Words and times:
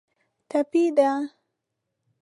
ټپي 0.49 0.83
ده. 0.97 1.09